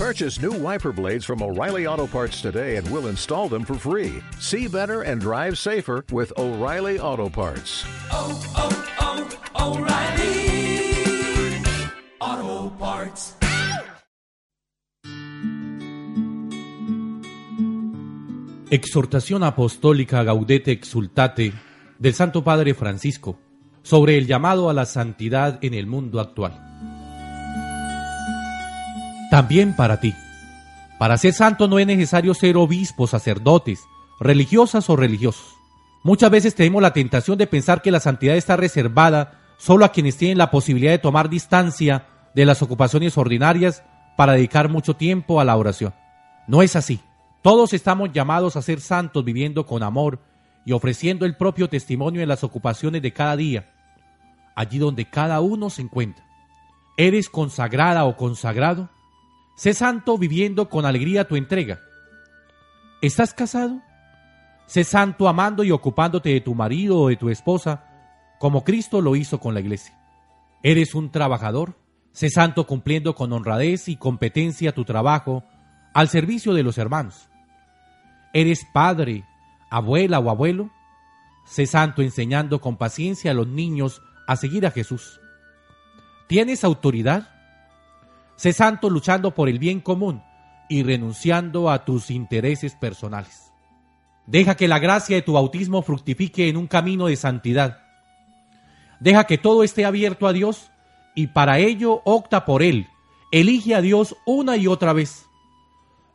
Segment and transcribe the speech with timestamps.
[0.00, 4.22] Purchase new wiper blades from O'Reilly Auto Parts today and we'll install them for free.
[4.38, 7.84] See better and drive safer with O'Reilly Auto Parts.
[8.10, 10.40] oh, oh, O'Reilly
[12.18, 13.36] Auto Parts.
[18.70, 21.52] Exhortación Apostólica Gaudete Exultate
[21.98, 23.38] del Santo Padre Francisco
[23.82, 26.69] sobre el llamado a la santidad en el mundo actual.
[29.30, 30.14] También para ti.
[30.98, 33.84] Para ser santo no es necesario ser obispos, sacerdotes,
[34.18, 35.54] religiosas o religiosos.
[36.02, 40.16] Muchas veces tenemos la tentación de pensar que la santidad está reservada solo a quienes
[40.16, 43.84] tienen la posibilidad de tomar distancia de las ocupaciones ordinarias
[44.16, 45.94] para dedicar mucho tiempo a la oración.
[46.48, 47.00] No es así.
[47.42, 50.18] Todos estamos llamados a ser santos viviendo con amor
[50.64, 53.70] y ofreciendo el propio testimonio en las ocupaciones de cada día,
[54.54, 56.24] allí donde cada uno se encuentra.
[56.96, 58.90] ¿Eres consagrada o consagrado?
[59.60, 61.80] Sé santo viviendo con alegría tu entrega.
[63.02, 63.82] ¿Estás casado?
[64.64, 67.84] Sé santo amando y ocupándote de tu marido o de tu esposa,
[68.38, 69.94] como Cristo lo hizo con la iglesia.
[70.62, 71.76] ¿Eres un trabajador?
[72.10, 75.44] Sé santo cumpliendo con honradez y competencia tu trabajo
[75.92, 77.28] al servicio de los hermanos.
[78.32, 79.26] ¿Eres padre,
[79.68, 80.70] abuela o abuelo?
[81.44, 85.20] Sé santo enseñando con paciencia a los niños a seguir a Jesús.
[86.28, 87.39] ¿Tienes autoridad?
[88.40, 90.22] Sé santo luchando por el bien común
[90.66, 93.52] y renunciando a tus intereses personales.
[94.24, 97.82] Deja que la gracia de tu bautismo fructifique en un camino de santidad.
[98.98, 100.70] Deja que todo esté abierto a Dios
[101.14, 102.86] y para ello opta por Él.
[103.30, 105.26] Elige a Dios una y otra vez.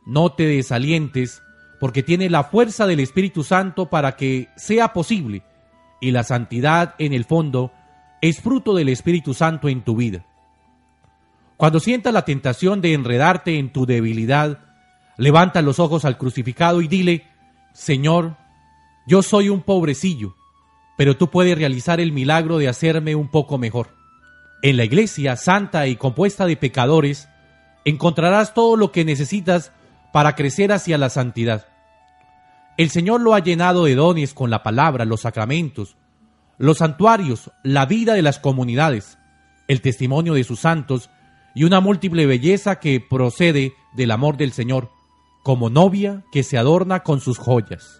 [0.04, 1.40] No te desalientes
[1.78, 5.44] porque tiene la fuerza del Espíritu Santo para que sea posible
[6.00, 7.70] y la santidad en el fondo
[8.20, 10.26] es fruto del Espíritu Santo en tu vida.
[11.56, 14.58] Cuando sientas la tentación de enredarte en tu debilidad,
[15.16, 17.26] levanta los ojos al crucificado y dile,
[17.72, 18.36] Señor,
[19.06, 20.36] yo soy un pobrecillo,
[20.98, 23.88] pero tú puedes realizar el milagro de hacerme un poco mejor.
[24.62, 27.28] En la iglesia santa y compuesta de pecadores,
[27.84, 29.72] encontrarás todo lo que necesitas
[30.12, 31.68] para crecer hacia la santidad.
[32.76, 35.96] El Señor lo ha llenado de dones con la palabra, los sacramentos,
[36.58, 39.18] los santuarios, la vida de las comunidades,
[39.68, 41.08] el testimonio de sus santos
[41.56, 44.90] y una múltiple belleza que procede del amor del Señor,
[45.42, 47.98] como novia que se adorna con sus joyas.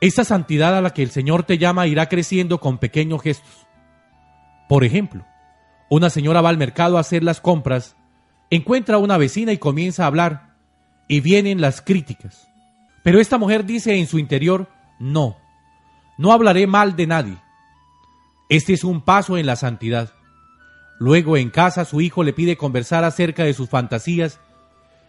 [0.00, 3.68] Esa santidad a la que el Señor te llama irá creciendo con pequeños gestos.
[4.68, 5.24] Por ejemplo,
[5.88, 7.94] una señora va al mercado a hacer las compras,
[8.50, 10.56] encuentra a una vecina y comienza a hablar,
[11.06, 12.48] y vienen las críticas.
[13.04, 14.68] Pero esta mujer dice en su interior,
[14.98, 15.36] no,
[16.18, 17.36] no hablaré mal de nadie.
[18.48, 20.15] Este es un paso en la santidad.
[20.98, 24.40] Luego en casa su hijo le pide conversar acerca de sus fantasías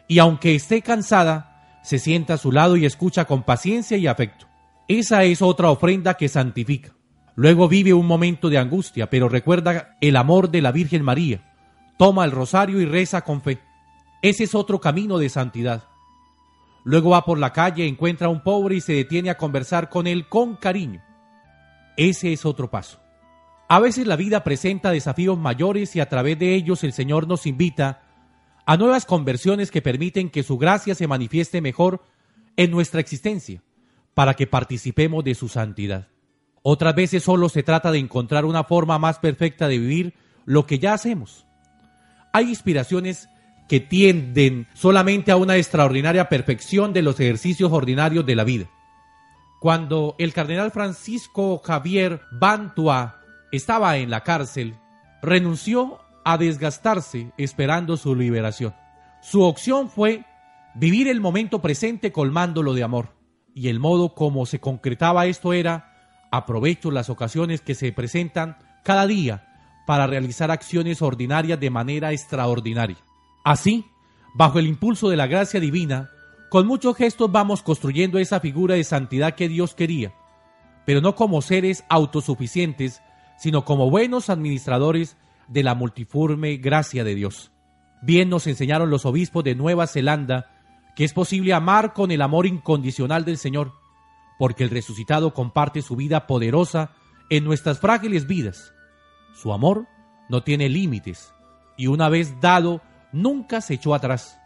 [0.07, 4.47] y aunque esté cansada, se sienta a su lado y escucha con paciencia y afecto.
[4.87, 6.93] Esa es otra ofrenda que santifica.
[7.35, 11.53] Luego vive un momento de angustia, pero recuerda el amor de la Virgen María.
[11.97, 13.59] Toma el rosario y reza con fe.
[14.21, 15.83] Ese es otro camino de santidad.
[16.83, 20.07] Luego va por la calle, encuentra a un pobre y se detiene a conversar con
[20.07, 21.01] él con cariño.
[21.97, 22.99] Ese es otro paso.
[23.69, 27.45] A veces la vida presenta desafíos mayores y a través de ellos el Señor nos
[27.45, 28.01] invita
[28.65, 32.01] a nuevas conversiones que permiten que su gracia se manifieste mejor
[32.55, 33.61] en nuestra existencia,
[34.13, 36.07] para que participemos de su santidad.
[36.63, 40.13] Otras veces solo se trata de encontrar una forma más perfecta de vivir
[40.45, 41.45] lo que ya hacemos.
[42.33, 43.29] Hay inspiraciones
[43.67, 48.69] que tienden solamente a una extraordinaria perfección de los ejercicios ordinarios de la vida.
[49.59, 53.17] Cuando el cardenal Francisco Javier Bantua
[53.51, 54.75] estaba en la cárcel,
[55.21, 58.75] renunció a desgastarse esperando su liberación.
[59.21, 60.25] Su opción fue
[60.75, 63.15] vivir el momento presente colmándolo de amor.
[63.53, 65.93] Y el modo como se concretaba esto era
[66.31, 69.47] aprovecho las ocasiones que se presentan cada día
[69.87, 72.97] para realizar acciones ordinarias de manera extraordinaria.
[73.43, 73.85] Así,
[74.35, 76.09] bajo el impulso de la gracia divina,
[76.49, 80.13] con muchos gestos vamos construyendo esa figura de santidad que Dios quería,
[80.85, 83.01] pero no como seres autosuficientes,
[83.37, 85.17] sino como buenos administradores
[85.47, 87.51] de la multiforme gracia de Dios.
[88.01, 90.51] Bien nos enseñaron los obispos de Nueva Zelanda
[90.97, 93.73] que es posible amar con el amor incondicional del Señor,
[94.39, 96.89] porque el resucitado comparte su vida poderosa
[97.29, 98.73] en nuestras frágiles vidas.
[99.35, 99.85] Su amor
[100.27, 101.31] no tiene límites
[101.77, 102.81] y una vez dado
[103.11, 104.39] nunca se echó atrás.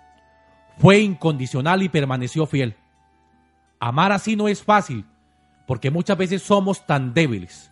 [0.77, 2.75] Fue incondicional y permaneció fiel.
[3.79, 5.05] Amar así no es fácil,
[5.65, 7.70] porque muchas veces somos tan débiles.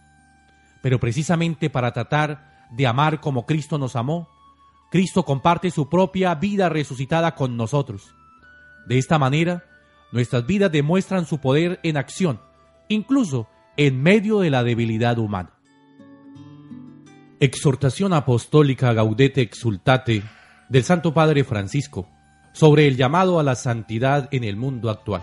[0.82, 4.30] Pero precisamente para tratar de amar como Cristo nos amó,
[4.92, 8.16] Cristo comparte su propia vida resucitada con nosotros.
[8.88, 9.66] De esta manera,
[10.12, 12.42] nuestras vidas demuestran su poder en acción,
[12.88, 13.48] incluso
[13.78, 15.52] en medio de la debilidad humana.
[17.40, 20.24] Exhortación Apostólica Gaudete Exultate
[20.68, 22.10] del Santo Padre Francisco
[22.52, 25.22] sobre el llamado a la santidad en el mundo actual.